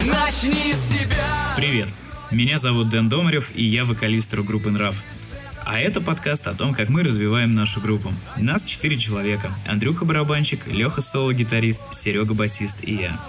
Начни 0.00 0.72
с 0.72 0.90
себя. 0.90 1.54
Привет, 1.56 1.88
меня 2.30 2.58
зовут 2.58 2.88
Дэн 2.88 3.08
Домарев, 3.08 3.50
и 3.54 3.64
я 3.64 3.84
вокалист 3.84 4.34
группы 4.34 4.70
«Нрав». 4.70 5.02
А 5.64 5.78
это 5.80 6.00
подкаст 6.00 6.46
о 6.46 6.54
том, 6.54 6.72
как 6.72 6.88
мы 6.88 7.02
развиваем 7.02 7.54
нашу 7.54 7.80
группу. 7.80 8.12
Нас 8.36 8.64
четыре 8.64 8.96
человека. 8.96 9.52
Андрюха 9.66 10.04
барабанщик, 10.04 10.66
Леха 10.66 11.02
соло-гитарист, 11.02 11.92
Серега 11.92 12.32
басист 12.32 12.84
и 12.84 12.94
я. 12.94 13.20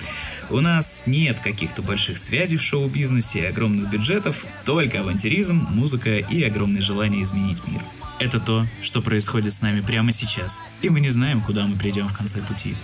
У 0.49 0.59
нас 0.61 1.05
нет 1.05 1.39
каких-то 1.41 1.81
больших 1.81 2.17
связей 2.17 2.57
в 2.57 2.61
шоу-бизнесе, 2.61 3.49
огромных 3.49 3.89
бюджетов, 3.89 4.45
только 4.63 5.01
авантюризм, 5.01 5.67
музыка 5.71 6.17
и 6.17 6.43
огромное 6.43 6.81
желание 6.81 7.23
изменить 7.23 7.67
мир. 7.67 7.81
Это 8.19 8.39
то, 8.39 8.65
что 8.81 9.01
происходит 9.01 9.51
с 9.51 9.61
нами 9.61 9.81
прямо 9.81 10.11
сейчас, 10.11 10.59
и 10.81 10.89
мы 10.89 10.99
не 10.99 11.09
знаем, 11.09 11.41
куда 11.41 11.65
мы 11.67 11.77
придем 11.77 12.07
в 12.07 12.17
конце 12.17 12.41
пути. 12.41 12.75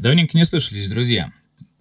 Давненько 0.00 0.34
не 0.34 0.46
слышались, 0.46 0.88
друзья. 0.88 1.30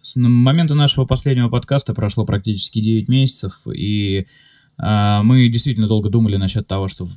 С 0.02 0.18
момента 0.18 0.76
нашего 0.76 1.06
последнего 1.06 1.48
подкаста 1.48 1.94
прошло 1.94 2.26
практически 2.26 2.82
9 2.82 3.08
месяцев, 3.08 3.62
и 3.74 4.28
э, 4.78 5.20
мы 5.24 5.48
действительно 5.48 5.88
долго 5.88 6.10
думали 6.10 6.36
насчет 6.36 6.68
того, 6.68 6.90
что 6.90 7.08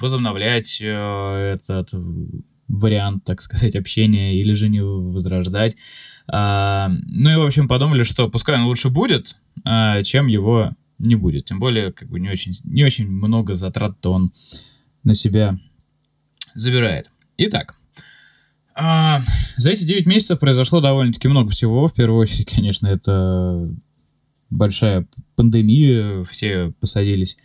возобновлять 0.00 0.80
э, 0.82 1.54
этот 1.54 1.90
вариант, 2.66 3.22
так 3.22 3.40
сказать, 3.40 3.76
общения 3.76 4.34
или 4.34 4.52
же 4.52 4.68
не 4.68 4.82
возрождать. 4.82 5.76
А, 6.26 6.90
ну 7.06 7.30
и, 7.30 7.36
в 7.36 7.46
общем, 7.46 7.68
подумали, 7.68 8.02
что 8.02 8.28
пускай 8.28 8.56
он 8.56 8.64
лучше 8.64 8.90
будет, 8.90 9.36
а, 9.64 10.02
чем 10.02 10.26
его 10.26 10.72
не 10.98 11.14
будет. 11.14 11.44
Тем 11.44 11.60
более, 11.60 11.92
как 11.92 12.08
бы 12.08 12.18
не 12.18 12.30
очень, 12.30 12.52
не 12.64 12.82
очень 12.82 13.08
много 13.08 13.54
затрат-то 13.54 14.10
он 14.10 14.32
на 15.04 15.14
себя 15.14 15.56
забирает. 16.56 17.06
Итак, 17.36 17.77
а, 18.80 19.22
за 19.56 19.70
эти 19.70 19.84
9 19.84 20.06
месяцев 20.06 20.38
произошло 20.38 20.80
довольно-таки 20.80 21.26
много 21.26 21.50
всего. 21.50 21.88
В 21.88 21.94
первую 21.94 22.20
очередь, 22.20 22.46
конечно, 22.46 22.86
это 22.86 23.68
большая 24.50 25.06
пандемия, 25.34 26.22
все 26.24 26.72
посадились 26.80 27.36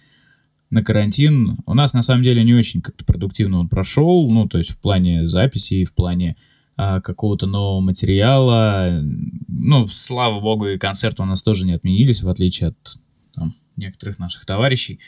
на 0.69 0.83
карантин. 0.83 1.57
У 1.65 1.73
нас, 1.73 1.93
на 1.93 2.03
самом 2.03 2.21
деле, 2.21 2.43
не 2.43 2.53
очень 2.53 2.81
как-то 2.81 3.03
продуктивно 3.03 3.59
он 3.59 3.67
прошел, 3.67 4.29
ну, 4.31 4.47
то 4.47 4.59
есть 4.59 4.69
в 4.69 4.77
плане 4.79 5.27
записи, 5.27 5.85
в 5.85 5.93
плане 5.95 6.35
а, 6.77 7.01
какого-то 7.01 7.47
нового 7.47 7.81
материала. 7.81 9.01
Ну, 9.47 9.87
слава 9.87 10.39
богу, 10.39 10.67
и 10.67 10.77
концерты 10.77 11.23
у 11.23 11.25
нас 11.25 11.41
тоже 11.41 11.65
не 11.65 11.73
отменились, 11.73 12.21
в 12.21 12.29
отличие 12.29 12.69
от 12.69 12.99
там, 13.33 13.55
некоторых 13.75 14.19
наших 14.19 14.45
товарищей 14.45 14.99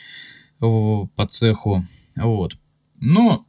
по 0.58 1.26
цеху. 1.28 1.86
Вот. 2.16 2.56
Но 2.98 3.46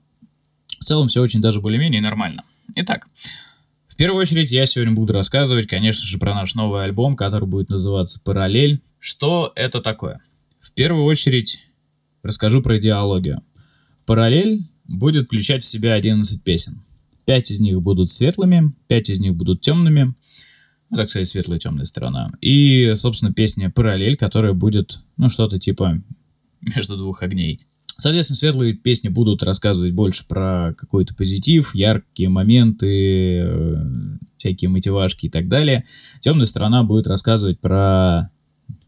в 0.80 0.84
целом 0.84 1.08
все 1.08 1.22
очень 1.22 1.42
даже 1.42 1.60
более-менее 1.60 2.02
нормально. 2.02 2.44
Итак, 2.80 3.08
в 3.88 3.96
первую 3.96 4.22
очередь 4.22 4.52
я 4.52 4.68
сегодня 4.68 4.94
буду 4.94 5.12
рассказывать, 5.12 5.66
конечно 5.66 6.06
же, 6.06 6.20
про 6.20 6.36
наш 6.36 6.54
новый 6.54 6.84
альбом, 6.84 7.16
который 7.16 7.48
будет 7.48 7.70
называться 7.70 8.22
«Параллель». 8.24 8.82
Что 9.00 9.52
это 9.56 9.82
такое? 9.82 10.20
В 10.60 10.72
первую 10.74 11.06
очередь 11.06 11.60
расскажу 12.22 12.62
про 12.62 12.78
идеологию. 12.78 13.42
«Параллель» 14.06 14.70
будет 14.86 15.26
включать 15.26 15.64
в 15.64 15.68
себя 15.68 15.94
11 15.94 16.44
песен. 16.44 16.84
Пять 17.26 17.50
из 17.50 17.60
них 17.60 17.82
будут 17.82 18.12
светлыми, 18.12 18.74
пять 18.88 19.10
из 19.10 19.20
них 19.22 19.34
будут 19.34 19.62
темными. 19.62 20.14
Ну, 20.92 20.98
так 20.98 21.10
сказать, 21.10 21.28
светлая 21.28 21.58
и 21.58 21.62
темная 21.62 21.86
сторона. 21.86 22.30
И, 22.42 22.94
собственно, 22.96 23.34
песня 23.34 23.72
«Параллель», 23.72 24.18
которая 24.18 24.54
будет, 24.54 25.00
ну, 25.18 25.30
что-то 25.30 25.58
типа 25.58 26.00
между 26.62 26.96
двух 26.96 27.24
огней. 27.24 27.60
Соответственно, 27.98 28.38
светлые 28.38 28.74
песни 28.74 29.08
будут 29.08 29.42
рассказывать 29.44 29.94
больше 29.94 30.28
про 30.28 30.74
какой-то 30.78 31.16
позитив, 31.16 31.74
яркие 31.74 32.30
моменты, 32.30 33.42
э, 33.44 33.76
всякие 34.38 34.70
мотивашки 34.70 35.26
и 35.26 35.30
так 35.30 35.48
далее. 35.48 35.84
Темная 36.20 36.46
сторона 36.46 36.84
будет 36.84 37.08
рассказывать 37.08 37.60
про 37.60 38.30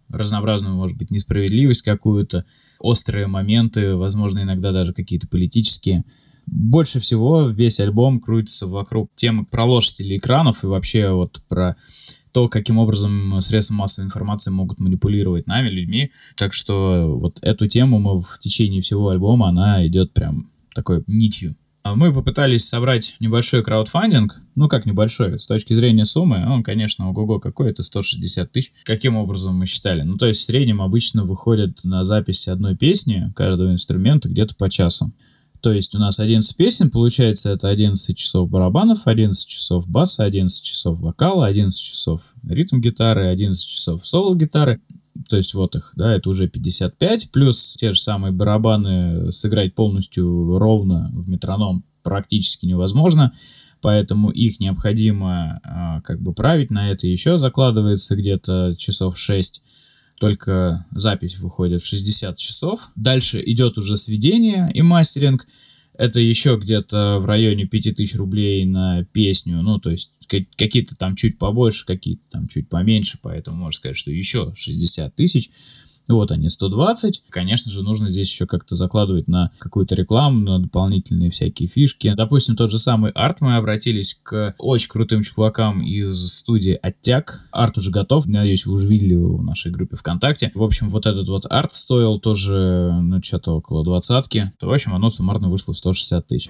разнообразную, 0.10 0.76
может 0.76 0.98
быть, 0.98 1.12
несправедливость 1.12 1.82
какую-то, 1.82 2.46
острые 2.80 3.28
моменты, 3.28 3.96
возможно, 3.96 4.44
иногда 4.44 4.72
даже 4.72 4.94
какие-то 4.94 5.28
политические. 5.28 6.04
Больше 6.52 7.00
всего 7.00 7.48
весь 7.48 7.80
альбом 7.80 8.20
крутится 8.20 8.68
вокруг 8.68 9.12
темы 9.16 9.46
про 9.46 9.66
ложь 9.66 9.94
телеэкранов 9.94 10.64
и 10.64 10.68
вообще 10.68 11.12
вот 11.12 11.42
про 11.48 11.76
то, 12.32 12.48
каким 12.48 12.78
образом 12.78 13.42
средства 13.42 13.76
массовой 13.76 14.06
информации 14.06 14.52
могут 14.52 14.80
манипулировать 14.80 15.48
нами, 15.48 15.70
людьми. 15.70 16.12
Так 16.36 16.54
что 16.54 17.18
вот 17.20 17.40
эту 17.42 17.68
тему 17.68 18.00
мы 18.00 18.22
в 18.22 18.40
течение 18.40 18.82
всего 18.82 19.10
альбома, 19.10 19.50
она 19.50 19.86
идет 19.86 20.14
прям 20.14 20.50
такой 20.74 21.04
нитью. 21.08 21.56
А 21.82 21.96
мы 21.96 22.14
попытались 22.14 22.68
собрать 22.68 23.16
небольшой 23.20 23.64
краудфандинг, 23.64 24.42
ну 24.56 24.68
как 24.68 24.86
небольшой, 24.86 25.40
с 25.40 25.48
точки 25.48 25.74
зрения 25.74 26.06
суммы, 26.06 26.46
он, 26.48 26.62
конечно, 26.62 27.10
ого-го 27.10 27.40
какой, 27.40 27.72
это 27.72 27.84
160 27.84 28.52
тысяч. 28.52 28.74
Каким 28.84 29.16
образом 29.16 29.58
мы 29.58 29.66
считали? 29.66 30.02
Ну 30.02 30.18
то 30.18 30.26
есть 30.26 30.42
в 30.42 30.44
среднем 30.44 30.82
обычно 30.82 31.24
выходит 31.24 31.84
на 31.86 32.04
запись 32.04 32.48
одной 32.48 32.76
песни 32.76 33.32
каждого 33.36 33.72
инструмента 33.72 34.28
где-то 34.30 34.56
по 34.56 34.70
часу. 34.70 35.14
То 35.62 35.74
есть 35.74 35.94
у 35.94 36.00
нас 36.00 36.20
11 36.20 36.56
песен, 36.56 36.90
получается 36.90 37.50
это 37.50 37.68
11 37.68 38.16
часов 38.16 38.50
барабанов, 38.50 39.08
11 39.08 39.48
часов 39.48 39.90
баса, 39.90 40.24
11 40.24 40.64
часов 40.64 41.00
вокала, 41.00 41.48
11 41.48 41.82
часов 41.82 42.22
ритм-гитары, 42.48 43.28
11 43.28 43.68
часов 43.68 44.08
соло-гитары. 44.08 44.82
То 45.30 45.36
есть 45.36 45.54
вот 45.54 45.76
их, 45.76 45.94
да, 45.98 46.14
это 46.14 46.30
уже 46.30 46.48
55, 46.48 47.32
плюс 47.32 47.76
те 47.78 47.92
же 47.92 48.00
самые 48.00 48.32
барабаны 48.32 49.34
сыграть 49.34 49.76
полностью 49.76 50.58
ровно 50.58 51.12
в 51.14 51.30
метроном 51.30 51.84
практически 52.04 52.66
невозможно, 52.66 53.34
поэтому 53.82 54.30
их 54.30 54.62
необходимо 54.62 55.60
а, 55.64 56.02
как 56.02 56.22
бы 56.22 56.34
править, 56.34 56.72
на 56.72 56.90
это 56.90 57.06
еще 57.06 57.38
закладывается 57.38 58.16
где-то 58.16 58.76
часов 58.78 59.18
6 59.18 59.62
только 60.20 60.86
запись 60.92 61.38
выходит 61.40 61.82
в 61.82 61.86
60 61.86 62.38
часов. 62.38 62.90
Дальше 62.96 63.42
идет 63.46 63.78
уже 63.78 63.98
сведение 63.98 64.70
и 64.74 64.82
мастеринг. 64.82 65.48
Это 65.94 66.20
еще 66.20 66.58
где-то 66.62 67.20
в 67.20 67.26
районе 67.26 67.66
5000 67.66 68.16
рублей 68.16 68.66
на 68.66 69.04
песню. 69.06 69.62
Ну, 69.62 69.80
то 69.80 69.90
есть 69.90 70.12
какие-то 70.28 70.96
там 70.96 71.16
чуть 71.16 71.38
побольше, 71.38 71.86
какие-то 71.86 72.22
там 72.30 72.48
чуть 72.48 72.70
поменьше. 72.70 73.18
Поэтому 73.22 73.58
можно 73.58 73.76
сказать, 73.76 73.98
что 73.98 74.12
еще 74.12 74.54
60 74.56 75.16
тысяч. 75.16 75.50
Вот 76.08 76.32
они, 76.32 76.50
120. 76.50 77.24
Конечно 77.30 77.72
же, 77.72 77.84
нужно 77.84 78.10
здесь 78.10 78.30
еще 78.30 78.48
как-то 78.48 78.76
закладывать 78.76 79.28
на 79.28 79.52
какую-то 79.60 79.96
рекламу, 79.96 80.40
на 80.40 80.60
дополнительные 80.60 81.30
всякие 81.30 81.70
фишки. 81.70 82.14
Допустим, 82.16 82.56
тот 82.56 82.72
же 82.72 82.80
самый 82.80 83.12
арт, 83.12 83.42
мы 83.42 83.56
обратились 83.56 84.20
к 84.24 84.54
очень 84.58 84.90
крутым 84.90 85.24
чувакам 85.24 85.82
из 85.82 86.16
студии 86.34 86.78
Оттяг. 86.82 87.48
Арт 87.52 87.78
уже 87.78 87.92
готов, 87.92 88.26
надеюсь, 88.26 88.66
вы 88.66 88.74
уже 88.74 88.88
видели 88.88 89.14
его 89.14 89.38
в 89.38 89.44
нашей 89.44 89.72
группе 89.72 89.96
ВКонтакте. 89.96 90.52
В 90.56 90.64
общем, 90.64 90.90
вот 90.90 91.06
этот 91.06 91.30
вот 91.30 91.46
арт 91.50 91.74
стоил 91.74 92.20
тоже, 92.20 92.92
ну, 93.02 93.22
что-то 93.24 93.52
около 93.52 93.84
двадцатки. 93.84 94.52
В 94.62 94.72
общем, 94.72 94.94
оно 94.94 95.10
суммарно 95.10 95.50
вышло 95.50 95.74
в 95.74 95.78
160 95.78 96.28
тысяч. 96.28 96.50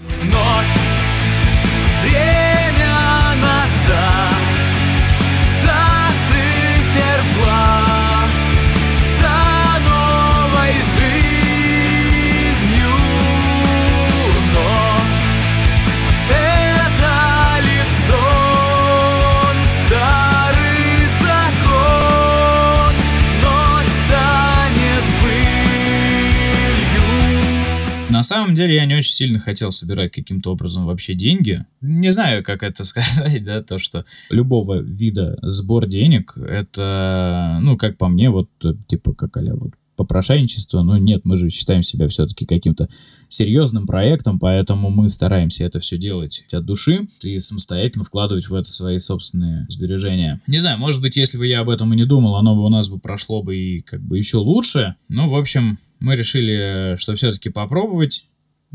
На 28.10 28.24
самом 28.24 28.56
деле 28.56 28.74
я 28.74 28.86
не 28.86 28.96
очень 28.96 29.12
сильно 29.12 29.40
хотел 29.40 29.72
собирать 29.72 30.12
каким-то 30.12 30.52
образом 30.52 30.88
вообще 30.88 31.14
деньги. 31.14 31.64
Не 31.82 32.12
знаю, 32.12 32.44
как 32.44 32.64
это 32.64 32.84
сказать, 32.86 33.44
да, 33.44 33.62
то, 33.62 33.78
что 33.78 34.04
любого 34.32 34.80
вида 34.80 35.38
сбор 35.44 35.86
денег, 35.86 36.34
это, 36.36 37.60
ну, 37.62 37.78
как 37.78 37.98
по 37.98 38.08
мне, 38.08 38.32
вот, 38.32 38.50
типа, 38.88 39.14
как 39.14 39.38
а 39.38 39.42
вот 39.56 39.74
попрошайничество, 39.96 40.82
но 40.82 40.98
нет, 40.98 41.26
мы 41.26 41.36
же 41.36 41.50
считаем 41.50 41.84
себя 41.84 42.08
все-таки 42.08 42.46
каким-то 42.46 42.88
серьезным 43.28 43.86
проектом, 43.86 44.40
поэтому 44.40 44.90
мы 44.90 45.10
стараемся 45.10 45.66
это 45.66 45.80
все 45.80 45.98
делать 45.98 46.46
от 46.54 46.66
души 46.66 47.08
и 47.22 47.40
самостоятельно 47.40 48.06
вкладывать 48.06 48.48
в 48.48 48.54
это 48.56 48.72
свои 48.72 48.98
собственные 48.98 49.68
сбережения. 49.68 50.42
Не 50.48 50.60
знаю, 50.60 50.80
может 50.80 51.02
быть, 51.02 51.18
если 51.18 51.38
бы 51.38 51.46
я 51.46 51.60
об 51.60 51.70
этом 51.70 51.94
и 51.94 51.98
не 51.98 52.06
думал, 52.06 52.38
оно 52.38 52.56
бы 52.56 52.64
у 52.64 52.70
нас 52.70 52.88
бы 52.88 52.98
прошло 52.98 53.44
бы 53.44 53.58
и 53.58 53.82
как 53.82 54.02
бы 54.02 54.18
еще 54.18 54.38
лучше. 54.38 54.96
Ну, 55.10 55.28
в 55.28 55.36
общем, 55.36 55.78
мы 56.00 56.16
решили, 56.16 56.96
что 56.98 57.16
все-таки 57.16 57.50
попробовать 57.50 58.26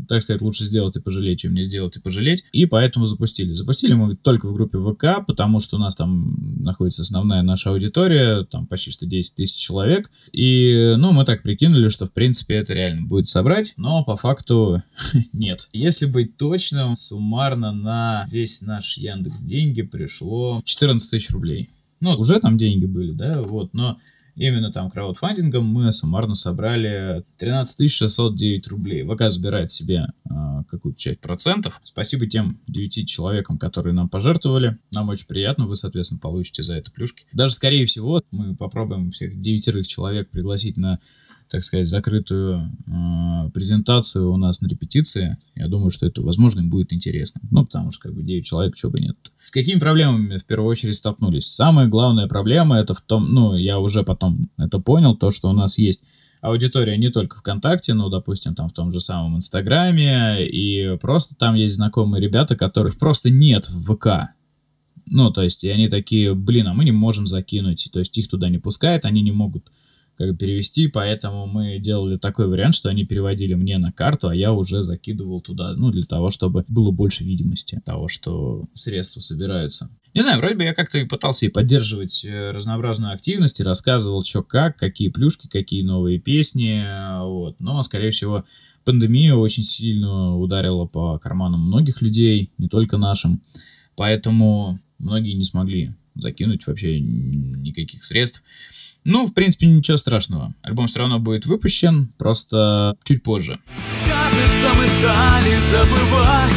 так 0.07 0.21
сказать, 0.21 0.41
лучше 0.41 0.65
сделать 0.65 0.95
и 0.97 1.01
пожалеть, 1.01 1.39
чем 1.39 1.53
не 1.53 1.63
сделать 1.63 1.95
и 1.95 2.01
пожалеть. 2.01 2.43
И 2.51 2.65
поэтому 2.65 3.05
запустили. 3.07 3.53
Запустили 3.53 3.93
мы 3.93 4.15
только 4.15 4.47
в 4.47 4.53
группе 4.53 4.77
ВК, 4.77 5.25
потому 5.25 5.59
что 5.59 5.77
у 5.77 5.79
нас 5.79 5.95
там 5.95 6.63
находится 6.63 7.01
основная 7.01 7.41
наша 7.41 7.69
аудитория, 7.69 8.43
там 8.43 8.67
почти 8.67 8.91
что 8.91 9.05
10 9.05 9.35
тысяч 9.35 9.55
человек. 9.55 10.11
И, 10.31 10.95
ну, 10.97 11.11
мы 11.11 11.25
так 11.25 11.43
прикинули, 11.43 11.89
что, 11.89 12.05
в 12.05 12.13
принципе, 12.13 12.55
это 12.55 12.73
реально 12.73 13.07
будет 13.07 13.27
собрать, 13.27 13.73
но 13.77 14.03
по 14.03 14.17
факту 14.17 14.83
нет. 15.33 15.67
Если 15.71 16.05
быть 16.05 16.37
точным, 16.37 16.97
суммарно 16.97 17.71
на 17.71 18.27
весь 18.31 18.61
наш 18.61 18.97
Яндекс 18.97 19.39
деньги 19.39 19.81
пришло 19.81 20.61
14 20.65 21.09
тысяч 21.09 21.29
рублей. 21.29 21.69
Ну, 22.01 22.11
уже 22.11 22.39
там 22.39 22.57
деньги 22.57 22.85
были, 22.85 23.11
да, 23.11 23.41
вот, 23.41 23.73
но 23.73 23.97
Именно 24.35 24.71
там 24.71 24.91
краудфандингом 24.91 25.65
мы 25.65 25.91
суммарно 25.91 26.35
собрали 26.35 27.23
13 27.37 27.89
609 27.89 28.67
рублей. 28.67 29.03
ВК 29.03 29.31
забирает 29.31 29.71
себе 29.71 30.07
э, 30.29 30.63
какую-то 30.67 30.99
часть 30.99 31.21
процентов. 31.21 31.79
Спасибо 31.83 32.27
тем 32.27 32.59
9 32.67 33.07
человекам, 33.07 33.57
которые 33.57 33.93
нам 33.93 34.09
пожертвовали. 34.09 34.77
Нам 34.91 35.09
очень 35.09 35.27
приятно, 35.27 35.67
вы, 35.67 35.77
соответственно, 35.77 36.19
получите 36.19 36.63
за 36.63 36.75
это 36.75 36.91
плюшки. 36.91 37.25
Даже, 37.31 37.53
скорее 37.53 37.85
всего, 37.85 38.21
мы 38.31 38.55
попробуем 38.55 39.11
всех 39.11 39.39
девятерых 39.39 39.87
человек 39.87 40.29
пригласить 40.29 40.77
на 40.77 40.99
так 41.47 41.63
сказать, 41.63 41.87
закрытую 41.87 42.71
э, 42.87 43.49
презентацию 43.53 44.31
у 44.31 44.35
нас 44.35 44.61
на 44.61 44.67
репетиции. 44.67 45.37
Я 45.53 45.67
думаю, 45.67 45.91
что 45.91 46.07
это, 46.07 46.21
возможно, 46.21 46.59
им 46.59 46.69
будет 46.69 46.91
интересно. 46.91 47.39
Ну, 47.51 47.65
потому 47.65 47.91
что, 47.91 48.09
как 48.09 48.15
бы, 48.15 48.23
9 48.23 48.43
человек, 48.43 48.75
чего 48.75 48.91
бы 48.91 48.99
нет. 48.99 49.15
Какими 49.55 49.79
проблемами 49.79 50.37
в 50.37 50.43
первую 50.43 50.69
очередь 50.69 50.97
столкнулись? 50.97 51.47
Самая 51.47 51.87
главная 51.87 52.27
проблема 52.27 52.75
это 52.75 52.93
в 52.93 52.99
том, 52.99 53.33
ну, 53.33 53.55
я 53.55 53.79
уже 53.79 54.03
потом 54.03 54.49
это 54.57 54.79
понял, 54.79 55.15
то, 55.15 55.31
что 55.31 55.47
у 55.49 55.53
нас 55.53 55.77
есть 55.77 56.03
аудитория 56.41 56.97
не 56.97 57.07
только 57.07 57.37
ВКонтакте, 57.37 57.93
но, 57.93 58.09
допустим, 58.09 58.53
там 58.53 58.67
в 58.67 58.73
том 58.73 58.91
же 58.91 58.99
самом 58.99 59.37
Инстаграме, 59.37 60.45
и 60.45 60.97
просто 60.97 61.35
там 61.35 61.55
есть 61.55 61.75
знакомые 61.75 62.21
ребята, 62.21 62.57
которых 62.57 62.99
просто 62.99 63.29
нет 63.29 63.69
в 63.69 63.95
ВК. 63.95 64.33
Ну, 65.05 65.31
то 65.31 65.41
есть, 65.41 65.63
и 65.63 65.69
они 65.69 65.87
такие, 65.87 66.35
блин, 66.35 66.67
а 66.67 66.73
мы 66.73 66.83
не 66.83 66.91
можем 66.91 67.25
закинуть, 67.25 67.87
то 67.93 67.99
есть 67.99 68.17
их 68.17 68.27
туда 68.27 68.49
не 68.49 68.57
пускают, 68.57 69.05
они 69.05 69.21
не 69.21 69.31
могут 69.31 69.71
как 70.17 70.37
перевести, 70.37 70.87
поэтому 70.87 71.45
мы 71.47 71.79
делали 71.79 72.17
такой 72.17 72.47
вариант, 72.47 72.75
что 72.75 72.89
они 72.89 73.05
переводили 73.05 73.53
мне 73.53 73.77
на 73.77 73.91
карту, 73.91 74.29
а 74.29 74.35
я 74.35 74.53
уже 74.53 74.83
закидывал 74.83 75.41
туда, 75.41 75.73
ну, 75.75 75.91
для 75.91 76.05
того, 76.05 76.29
чтобы 76.29 76.65
было 76.67 76.91
больше 76.91 77.23
видимости 77.23 77.81
того, 77.85 78.07
что 78.07 78.63
средства 78.73 79.19
собираются. 79.19 79.89
Не 80.13 80.21
знаю, 80.21 80.39
вроде 80.39 80.55
бы 80.55 80.63
я 80.63 80.73
как-то 80.73 80.97
и 80.97 81.03
пытался 81.03 81.45
и 81.45 81.49
поддерживать 81.49 82.23
э, 82.23 82.51
разнообразную 82.51 83.13
активность, 83.13 83.59
и 83.59 83.63
рассказывал, 83.63 84.23
что 84.23 84.43
как, 84.43 84.77
какие 84.77 85.09
плюшки, 85.09 85.47
какие 85.47 85.83
новые 85.83 86.19
песни, 86.19 86.85
вот, 87.21 87.59
но, 87.59 87.83
скорее 87.83 88.11
всего, 88.11 88.45
пандемия 88.85 89.35
очень 89.35 89.63
сильно 89.63 90.37
ударила 90.37 90.85
по 90.85 91.19
карманам 91.19 91.61
многих 91.61 92.01
людей, 92.01 92.49
не 92.57 92.69
только 92.69 92.97
нашим, 92.97 93.41
поэтому 93.97 94.79
многие 94.99 95.33
не 95.33 95.43
смогли 95.43 95.93
закинуть 96.15 96.65
вообще 96.65 96.99
никаких 96.99 98.05
средств. 98.05 98.43
Ну, 99.05 99.27
в 99.27 99.35
принципе, 99.35 99.67
ничего 99.67 99.97
страшного. 99.97 100.51
Альбом 100.63 100.87
все 100.87 100.97
равно 100.99 101.19
будет 101.19 101.45
выпущен, 101.45 102.11
просто 102.17 102.97
чуть 103.03 103.21
позже. 103.21 103.59
Кажется, 104.07 104.73
мы 104.75 104.87
стали 104.99 105.59
забывать, 105.69 106.51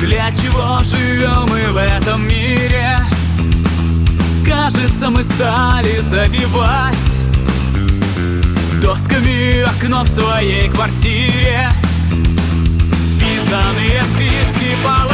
для 0.00 0.32
чего 0.32 0.80
живем 0.82 1.46
мы 1.48 1.72
в 1.72 1.76
этом 1.76 2.26
мире. 2.26 2.98
Кажется, 4.44 5.10
мы 5.10 5.22
стали 5.22 6.00
забивать 6.10 6.96
досками 8.82 9.62
окно 9.62 10.02
в 10.02 10.08
своей 10.08 10.68
квартире. 10.70 11.70
Писанные 13.20 14.02
списки 14.02 14.76
палачей. 14.84 15.13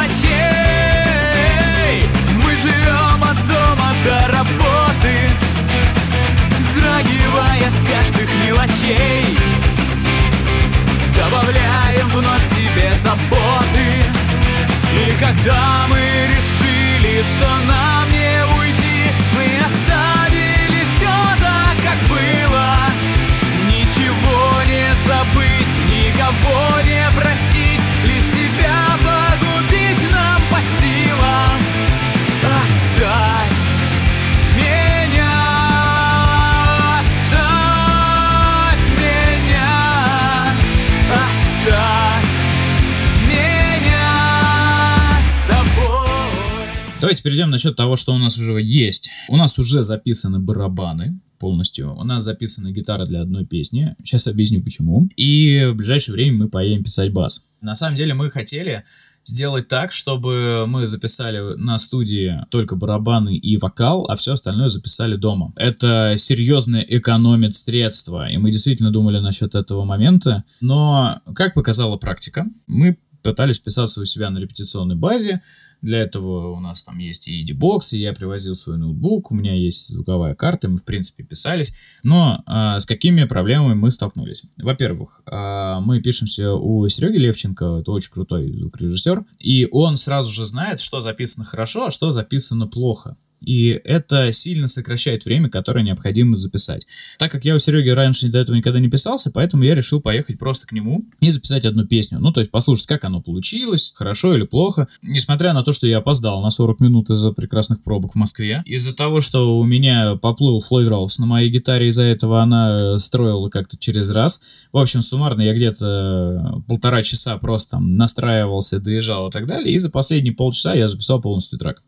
Давайте 47.21 47.37
перейдем 47.37 47.51
насчет 47.51 47.77
того, 47.77 47.97
что 47.97 48.15
у 48.15 48.19
нас 48.19 48.39
уже 48.39 48.63
есть. 48.63 49.11
У 49.29 49.37
нас 49.37 49.59
уже 49.59 49.83
записаны 49.83 50.39
барабаны 50.39 51.21
полностью. 51.39 51.95
У 51.95 52.03
нас 52.03 52.25
записана 52.25 52.73
гитара 52.73 53.05
для 53.05 53.21
одной 53.21 53.45
песни. 53.45 53.95
Сейчас 54.03 54.27
объясню 54.27 54.63
почему. 54.63 55.07
И 55.17 55.69
в 55.71 55.75
ближайшее 55.75 56.15
время 56.15 56.39
мы 56.39 56.49
поедем 56.49 56.83
писать 56.83 57.13
бас. 57.13 57.45
На 57.61 57.75
самом 57.75 57.97
деле 57.97 58.15
мы 58.15 58.31
хотели 58.31 58.85
сделать 59.23 59.69
так, 59.69 59.93
чтобы 59.93 60.65
мы 60.67 60.87
записали 60.87 61.57
на 61.57 61.79
студии 61.79 62.41
только 62.51 62.75
барабаны 62.75 63.37
и 63.37 63.59
вокал, 63.59 64.07
а 64.09 64.17
все 64.17 64.33
остальное 64.33 64.71
записали 64.71 65.17
дома. 65.17 65.53
Это 65.57 66.15
серьезно 66.17 66.77
экономит 66.77 67.55
средства, 67.55 68.31
и 68.31 68.39
мы 68.39 68.51
действительно 68.51 68.91
думали 68.91 69.19
насчет 69.19 69.55
этого 69.55 69.85
момента. 69.85 70.45
Но, 70.63 71.21
как 71.35 71.53
показала 71.53 71.99
практика, 71.99 72.47
мы 72.67 72.97
пытались 73.23 73.59
писаться 73.59 74.01
у 74.01 74.07
себя 74.07 74.31
на 74.31 74.39
репетиционной 74.39 74.97
базе, 74.97 75.43
для 75.83 76.01
этого 76.01 76.53
у 76.53 76.61
нас 76.61 76.83
там 76.83 76.99
есть 76.99 77.29
и 77.29 77.45
ED-бокс, 77.45 77.93
и 77.93 77.99
я 77.99 78.13
привозил 78.13 78.55
свой 78.55 78.79
ноутбук, 78.79 79.31
у 79.31 79.35
меня 79.35 79.55
есть 79.55 79.89
звуковая 79.89 80.35
карта, 80.35 80.69
мы, 80.69 80.79
в 80.79 80.85
принципе, 80.85 81.25
писались. 81.25 81.75
Но 82.03 82.43
а, 82.47 82.81
с 82.81 82.87
какими 82.87 83.25
проблемами 83.25 83.75
мы 83.75 83.91
столкнулись? 83.91 84.43
Во-первых, 84.57 85.23
а, 85.27 85.81
мы 85.81 86.01
пишемся 86.01 86.55
у 86.55 86.89
Сереги 86.89 87.19
Левченко, 87.19 87.79
это 87.81 87.93
очень 87.93 88.13
крутой 88.13 88.53
звукорежиссер, 88.53 89.25
и 89.39 89.69
он 89.71 89.97
сразу 89.97 90.33
же 90.33 90.45
знает, 90.45 90.81
что 90.81 91.01
записано 91.01 91.45
хорошо, 91.45 91.87
а 91.87 91.91
что 91.91 92.11
записано 92.11 92.67
плохо. 92.67 93.17
И 93.41 93.81
это 93.85 94.33
сильно 94.33 94.69
сокращает 94.69 95.25
время, 95.25 95.49
которое 95.49 95.83
необходимо 95.83 96.37
записать. 96.37 96.87
Так 97.19 97.33
как 97.33 97.45
я 97.45 97.55
у 97.55 97.59
Сереги 97.59 97.89
раньше 97.89 98.29
до 98.29 98.39
этого 98.39 98.57
никогда 98.57 98.81
не 98.81 98.89
писался, 98.89 99.31
поэтому 99.31 99.63
я 99.63 99.75
решил 99.75 100.01
поехать 100.01 100.39
просто 100.39 100.67
к 100.67 100.73
нему 100.73 101.05
и 101.21 101.31
записать 101.31 101.65
одну 101.65 101.87
песню. 101.87 102.19
Ну, 102.19 102.33
то 102.33 102.41
есть 102.41 102.51
послушать, 102.51 102.87
как 102.87 103.05
оно 103.05 103.21
получилось, 103.21 103.93
хорошо 103.97 104.35
или 104.35 104.45
плохо. 104.45 104.89
Несмотря 105.03 105.53
на 105.53 105.63
то, 105.63 105.73
что 105.73 105.87
я 105.87 105.99
опоздал 105.99 106.43
на 106.43 106.51
40 106.51 106.81
минут 106.81 107.11
из-за 107.11 107.33
прекрасных 107.33 107.83
пробок 107.83 108.13
в 108.13 108.17
Москве. 108.17 108.63
Из-за 108.67 108.95
того, 108.95 109.21
что 109.21 109.59
у 109.59 109.65
меня 109.65 110.17
поплыл 110.17 110.61
Флойд 110.61 110.89
Роуз 110.89 111.19
на 111.19 111.27
моей 111.27 111.51
гитаре, 111.51 111.89
из-за 111.89 112.03
этого 112.03 112.43
она 112.43 112.99
строила 112.99 113.49
как-то 113.49 113.79
через 113.79 114.11
раз. 114.11 114.41
В 114.73 114.79
общем, 114.79 115.03
суммарно 115.03 115.43
я 115.43 115.55
где-то 115.55 116.63
полтора 116.67 117.03
часа 117.03 117.37
просто 117.39 117.79
настраивался, 117.79 118.79
доезжал 118.79 119.29
и 119.29 119.31
так 119.31 119.47
далее. 119.47 119.75
И 119.75 119.79
за 119.79 119.91
последние 119.91 120.35
полчаса 120.35 120.75
я 120.75 120.89
записал 120.89 121.21
полностью 121.21 121.59
трек. 121.59 121.83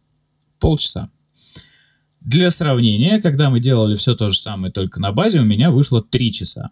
Полчаса. 0.59 1.11
Для 2.25 2.51
сравнения, 2.51 3.21
когда 3.21 3.51
мы 3.51 3.61
делали 3.61 3.97
все 3.97 4.15
то 4.15 4.31
же 4.31 4.39
самое 4.39 4.73
только 4.73 5.01
на 5.01 5.13
базе, 5.13 5.41
у 5.41 5.45
меня 5.45 5.71
вышло 5.71 6.03
3 6.03 6.33
часа. 6.33 6.71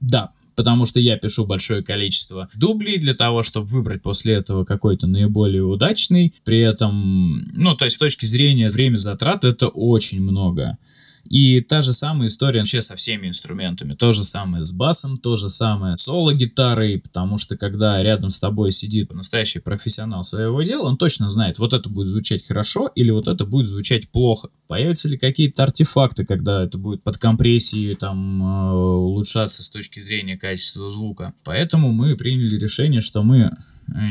Да, 0.00 0.30
потому 0.54 0.86
что 0.86 1.00
я 1.00 1.16
пишу 1.16 1.46
большое 1.46 1.82
количество 1.82 2.48
дублей 2.54 2.98
для 2.98 3.14
того, 3.14 3.42
чтобы 3.42 3.66
выбрать 3.66 4.02
после 4.02 4.34
этого 4.34 4.64
какой-то 4.64 5.06
наиболее 5.06 5.64
удачный. 5.64 6.34
При 6.44 6.60
этом, 6.60 7.48
ну, 7.52 7.74
то 7.74 7.84
есть 7.84 7.96
с 7.96 8.00
точки 8.00 8.26
зрения 8.26 8.70
время 8.70 8.96
затрат 8.96 9.44
это 9.44 9.68
очень 9.68 10.20
много. 10.20 10.76
И 11.24 11.60
та 11.60 11.82
же 11.82 11.92
самая 11.92 12.28
история 12.28 12.60
вообще 12.60 12.82
со 12.82 12.96
всеми 12.96 13.28
инструментами. 13.28 13.94
То 13.94 14.12
же 14.12 14.24
самое 14.24 14.64
с 14.64 14.72
басом, 14.72 15.18
то 15.18 15.36
же 15.36 15.50
самое 15.50 15.96
с 15.96 16.02
соло-гитарой, 16.02 16.98
потому 16.98 17.38
что 17.38 17.56
когда 17.56 18.02
рядом 18.02 18.30
с 18.30 18.40
тобой 18.40 18.72
сидит 18.72 19.12
настоящий 19.12 19.60
профессионал 19.60 20.24
своего 20.24 20.62
дела, 20.62 20.88
он 20.88 20.96
точно 20.96 21.30
знает, 21.30 21.58
вот 21.58 21.72
это 21.72 21.88
будет 21.88 22.08
звучать 22.08 22.46
хорошо 22.46 22.90
или 22.94 23.10
вот 23.10 23.28
это 23.28 23.46
будет 23.46 23.66
звучать 23.66 24.10
плохо. 24.10 24.48
Появятся 24.68 25.08
ли 25.08 25.16
какие-то 25.16 25.62
артефакты, 25.62 26.24
когда 26.24 26.64
это 26.64 26.76
будет 26.78 27.02
под 27.02 27.18
компрессией 27.18 27.94
там 27.94 28.42
э, 28.42 28.72
улучшаться 28.72 29.62
с 29.62 29.70
точки 29.70 30.00
зрения 30.00 30.36
качества 30.36 30.90
звука. 30.90 31.34
Поэтому 31.44 31.92
мы 31.92 32.16
приняли 32.16 32.58
решение, 32.58 33.00
что 33.00 33.22
мы 33.22 33.38
э, 33.38 33.50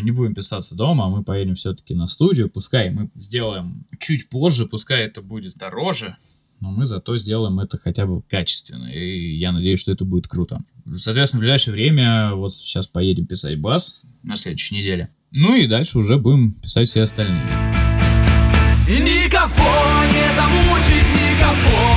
не 0.01 0.11
будем 0.11 0.33
писаться 0.33 0.75
дома, 0.75 1.05
а 1.05 1.09
мы 1.09 1.23
поедем 1.23 1.55
все-таки 1.55 1.93
на 1.93 2.07
студию. 2.07 2.49
Пускай 2.49 2.89
мы 2.89 3.09
сделаем 3.15 3.85
чуть 3.99 4.29
позже, 4.29 4.65
пускай 4.65 5.03
это 5.03 5.21
будет 5.21 5.55
дороже, 5.55 6.17
но 6.61 6.71
мы 6.71 6.85
зато 6.85 7.17
сделаем 7.17 7.59
это 7.59 7.77
хотя 7.77 8.05
бы 8.05 8.21
качественно, 8.21 8.85
и 8.85 9.35
я 9.35 9.51
надеюсь, 9.51 9.81
что 9.81 9.91
это 9.91 10.05
будет 10.05 10.27
круто. 10.27 10.61
Соответственно, 10.95 11.39
в 11.39 11.41
ближайшее 11.41 11.73
время, 11.73 12.35
вот 12.35 12.53
сейчас 12.53 12.87
поедем 12.87 13.25
писать 13.25 13.59
бас 13.59 14.05
на 14.23 14.37
следующей 14.37 14.75
неделе, 14.75 15.09
ну 15.31 15.55
и 15.55 15.67
дальше 15.67 15.97
уже 15.97 16.17
будем 16.17 16.53
писать 16.53 16.87
все 16.87 17.01
остальные. 17.01 17.47
И 18.87 18.93
никого 18.93 20.03
не 20.11 20.35
замучить, 20.35 21.07
никого 21.15 21.90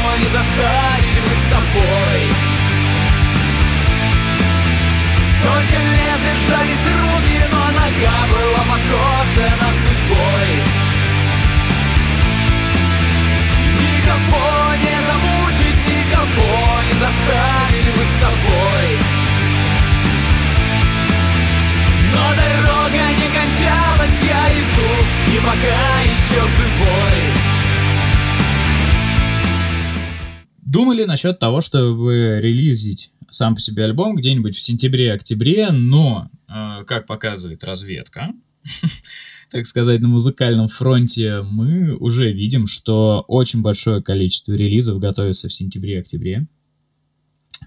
Думали 30.75 31.05
насчет 31.05 31.39
того, 31.39 31.61
чтобы 31.61 32.41
релизить 32.43 33.13
сам 33.31 33.55
по 33.55 33.61
себе 33.61 33.85
альбом 33.85 34.17
где-нибудь 34.17 34.57
в 34.57 34.61
сентябре-октябре, 34.61 35.71
но, 35.71 36.29
э, 36.49 36.83
как 36.85 37.07
показывает 37.07 37.63
разведка, 37.63 38.33
так 39.51 39.67
сказать, 39.67 40.01
на 40.01 40.09
музыкальном 40.09 40.67
фронте, 40.67 41.43
мы 41.43 41.95
уже 41.95 42.33
видим, 42.33 42.67
что 42.67 43.25
очень 43.29 43.63
большое 43.63 44.03
количество 44.03 44.53
релизов 44.53 44.99
готовится 44.99 45.49
в 45.49 45.53
сентябре-октябре. 45.53 46.49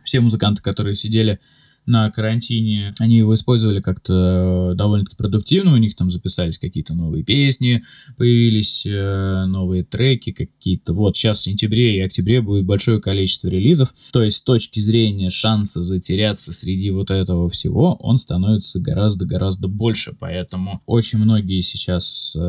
Все 0.03 0.19
музыканты, 0.19 0.61
которые 0.61 0.95
сидели 0.97 1.39
на 1.87 2.11
карантине, 2.11 2.93
они 2.99 3.17
его 3.17 3.33
использовали 3.33 3.81
как-то 3.81 4.73
довольно-таки 4.75 5.15
продуктивно, 5.15 5.73
у 5.73 5.77
них 5.77 5.95
там 5.95 6.11
записались 6.11 6.57
какие-то 6.57 6.93
новые 6.93 7.23
песни, 7.23 7.83
появились 8.17 8.85
э, 8.85 9.45
новые 9.47 9.83
треки 9.83 10.31
какие-то. 10.31 10.93
Вот 10.93 11.15
сейчас 11.15 11.39
в 11.39 11.43
сентябре 11.43 11.97
и 11.97 12.01
октябре 12.01 12.41
будет 12.41 12.65
большое 12.65 12.99
количество 12.99 13.47
релизов, 13.47 13.93
то 14.11 14.21
есть 14.21 14.37
с 14.37 14.41
точки 14.41 14.79
зрения 14.79 15.29
шанса 15.29 15.81
затеряться 15.81 16.51
среди 16.51 16.91
вот 16.91 17.09
этого 17.09 17.49
всего, 17.49 17.95
он 18.01 18.19
становится 18.19 18.79
гораздо-гораздо 18.79 19.67
больше, 19.67 20.15
поэтому 20.19 20.81
очень 20.85 21.19
многие 21.19 21.61
сейчас 21.61 22.35
э, 22.35 22.39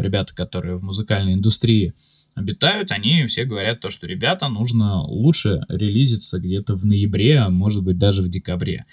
ребята, 0.00 0.34
которые 0.34 0.76
в 0.76 0.84
музыкальной 0.84 1.34
индустрии 1.34 1.94
обитают, 2.38 2.92
они 2.92 3.26
все 3.26 3.44
говорят 3.44 3.80
то, 3.80 3.90
что 3.90 4.06
ребята, 4.06 4.48
нужно 4.48 5.02
лучше 5.02 5.64
релизиться 5.68 6.38
где-то 6.38 6.76
в 6.76 6.84
ноябре, 6.84 7.40
а 7.40 7.50
может 7.50 7.82
быть 7.82 7.98
даже 7.98 8.22
в 8.22 8.28
декабре. 8.28 8.84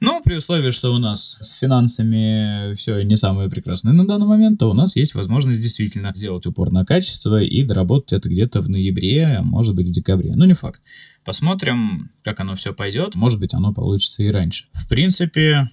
Ну, 0.00 0.20
при 0.22 0.34
условии, 0.34 0.70
что 0.70 0.92
у 0.92 0.98
нас 0.98 1.38
с 1.40 1.58
финансами 1.58 2.74
все 2.74 3.02
не 3.02 3.16
самое 3.16 3.48
прекрасное 3.48 3.92
на 3.92 4.06
данный 4.06 4.26
момент, 4.26 4.58
то 4.60 4.70
у 4.70 4.74
нас 4.74 4.96
есть 4.96 5.14
возможность 5.14 5.62
действительно 5.62 6.12
сделать 6.14 6.46
упор 6.46 6.72
на 6.72 6.84
качество 6.84 7.40
и 7.42 7.62
доработать 7.62 8.12
это 8.12 8.28
где-то 8.28 8.60
в 8.60 8.68
ноябре, 8.68 9.38
а 9.38 9.42
может 9.42 9.74
быть 9.74 9.88
в 9.88 9.92
декабре. 9.92 10.34
Ну, 10.34 10.44
не 10.44 10.54
факт. 10.54 10.80
Посмотрим, 11.24 12.10
как 12.22 12.40
оно 12.40 12.54
все 12.54 12.74
пойдет. 12.74 13.14
Может 13.14 13.40
быть, 13.40 13.54
оно 13.54 13.72
получится 13.72 14.22
и 14.22 14.30
раньше. 14.30 14.66
В 14.72 14.88
принципе, 14.88 15.70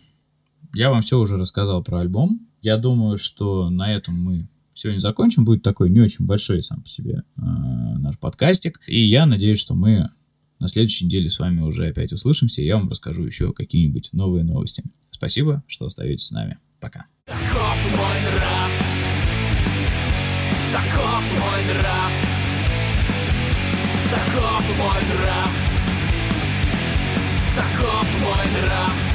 я 0.74 0.92
вам 0.92 1.02
все 1.02 1.20
уже 1.20 1.38
рассказал 1.38 1.84
про 1.84 2.00
альбом. 2.00 2.48
Я 2.62 2.78
думаю, 2.78 3.18
что 3.18 3.70
на 3.70 3.92
этом 3.92 4.16
мы 4.16 4.48
сегодня 4.82 5.00
закончим. 5.00 5.46
Будет 5.46 5.64
такой 5.64 5.90
не 5.90 6.02
очень 6.02 6.26
большой 6.26 6.64
сам 6.64 6.82
по 6.82 6.90
себе 6.90 7.24
э, 7.38 7.42
наш 7.42 8.18
подкастик. 8.18 8.82
И 8.88 9.00
я 9.00 9.26
надеюсь, 9.26 9.60
что 9.60 9.76
мы 9.76 10.10
на 10.60 10.68
следующей 10.68 11.06
неделе 11.06 11.30
с 11.30 11.40
вами 11.40 11.62
уже 11.62 11.88
опять 11.88 12.12
услышимся, 12.14 12.62
и 12.62 12.66
я 12.66 12.78
вам 12.78 12.90
расскажу 12.90 13.24
еще 13.24 13.54
какие-нибудь 13.54 14.10
новые 14.14 14.44
новости. 14.44 14.84
Спасибо, 15.10 15.64
что 15.68 15.86
остаетесь 15.86 16.28
с 16.28 16.32
нами. 16.32 16.58
Пока. 16.80 17.06
Таков 17.26 17.78
мой 17.92 18.18
нрав 18.34 18.72
Таков 20.74 21.24
мой 21.40 21.76
нрав 21.76 22.12
Таков 24.12 24.78
мой 24.78 25.02
нрав 25.14 25.52
Таков 27.56 28.08
мой 28.22 28.64
нрав 28.64 29.11